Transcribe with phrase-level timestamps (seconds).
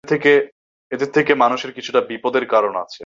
[0.91, 2.99] এদের থেকে মানুষের কিছুটা বিপদের কারণআছে।